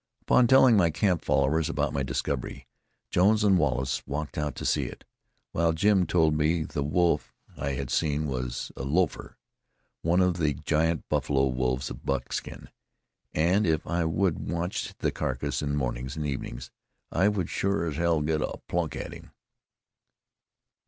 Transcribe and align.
Upon 0.23 0.47
telling 0.47 0.75
my 0.77 0.89
camp 0.89 1.23
fellows 1.23 1.69
about 1.69 1.93
my 1.93 2.01
discovery, 2.01 2.65
Jones 3.11 3.43
and 3.43 3.55
Wallace 3.55 4.01
walked 4.07 4.35
out 4.35 4.55
to 4.55 4.65
see 4.65 4.85
it, 4.85 5.03
while 5.51 5.73
Jim 5.73 6.07
told 6.07 6.35
me 6.35 6.63
the 6.63 6.81
wolf 6.81 7.35
I 7.55 7.73
had 7.73 7.91
seen 7.91 8.25
was 8.25 8.71
a 8.75 8.81
"lofer," 8.81 9.37
one 10.01 10.19
of 10.19 10.37
the 10.37 10.55
giant 10.55 11.07
buffalo 11.07 11.45
wolves 11.49 11.91
of 11.91 12.03
Buckskin; 12.03 12.69
and 13.35 13.67
if 13.67 13.85
I 13.85 14.05
would 14.05 14.39
watch 14.49 14.91
the 14.97 15.11
carcass 15.11 15.61
in 15.61 15.73
the 15.73 15.77
mornings 15.77 16.15
and 16.17 16.25
evenings, 16.25 16.71
I 17.11 17.27
would 17.27 17.51
"shore 17.51 17.85
as 17.85 17.97
hell 17.97 18.21
get 18.21 18.41
a 18.41 18.57
plunk 18.67 18.95
at 18.95 19.13
him." 19.13 19.29